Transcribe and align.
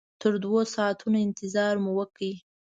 تر 0.21 0.33
دوو 0.43 0.61
ساعتونو 0.75 1.17
انتظار 1.27 1.75
مو 1.83 1.91
وکړ. 1.99 2.21